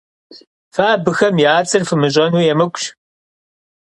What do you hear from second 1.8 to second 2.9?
фымыщӀэну емыкӀущ.